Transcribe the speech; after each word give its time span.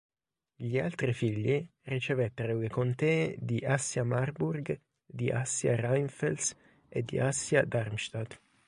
Gli 0.55 0.79
altri 0.79 1.13
figli 1.13 1.63
ricevettero 1.83 2.57
le 2.57 2.69
contee 2.69 3.35
di 3.37 3.59
Assia-Marburg, 3.59 4.79
di 5.05 5.29
Assia-Rheinfels 5.29 6.55
e 6.89 7.03
di 7.03 7.19
Assia-Darmstadt. 7.19 8.39